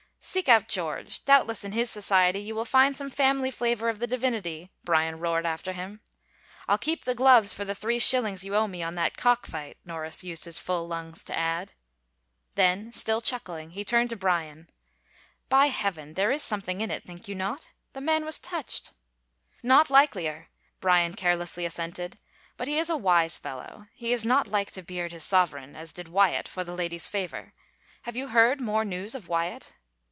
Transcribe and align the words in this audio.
"Seek 0.31 0.47
out 0.47 0.67
George— 0.67 1.25
doubtless 1.25 1.63
in 1.63 1.71
his 1.71 1.89
society 1.89 2.39
you 2.39 2.53
will 2.53 2.63
find 2.63 2.95
some 2.95 3.09
family 3.09 3.49
flavor 3.49 3.89
of 3.89 3.97
the 3.97 4.05
divinity!" 4.05 4.69
Bryan 4.85 5.17
roared 5.17 5.47
after 5.47 5.73
him." 5.73 5.99
I'll 6.67 6.77
keep 6.77 7.05
the 7.05 7.15
gloves 7.15 7.53
for 7.53 7.65
the 7.65 7.73
three 7.73 7.97
shillings 7.97 8.43
you 8.43 8.55
owe 8.55 8.67
me 8.67 8.83
on 8.83 8.93
that 8.93 9.17
cock 9.17 9.47
fight," 9.47 9.77
Norris 9.83 10.23
used 10.23 10.45
his 10.45 10.59
full 10.59 10.87
lungs 10.87 11.23
to 11.23 11.35
add. 11.35 11.73
Then, 12.53 12.91
still 12.93 13.19
chuckling, 13.19 13.71
he 13.71 13.83
turned 13.83 14.11
to 14.11 14.15
Bryan," 14.15 14.69
By 15.49 15.67
Heaven, 15.69 16.13
there 16.13 16.29
is 16.29 16.43
something 16.43 16.81
in 16.81 16.91
it— 16.91 17.03
think 17.07 17.27
you 17.27 17.33
not? 17.33 17.71
The 17.93 17.99
man 18.01 18.23
was 18.23 18.37
touched!"" 18.37 18.93
Naught 19.63 19.89
likelier," 19.89 20.49
Bryan 20.79 21.15
carelessly 21.15 21.65
assented." 21.65 22.19
But 22.57 22.67
he 22.67 22.77
is 22.77 22.91
a 22.91 22.95
wise 22.95 23.39
fellow— 23.39 23.87
he 23.95 24.13
is 24.13 24.23
not 24.23 24.45
like 24.45 24.69
to 24.73 24.83
beard 24.83 25.13
his 25.13 25.23
sovereign, 25.23 25.73
155 25.73 25.95
THE 25.95 26.03
FAVOR 26.11 26.21
OF 26.27 26.29
KINGS 26.29 26.29
as 26.29 26.29
did 26.29 26.37
Wyatt, 26.37 26.47
for 26.47 26.63
the 26.63 26.79
lady's 26.79 27.09
favor. 27.09 27.53
Have 28.03 28.15
you 28.15 28.27
heard 28.27 28.61
more 28.61 28.85
news 28.85 29.15
of 29.15 29.27
Wyatt?" 29.27 29.73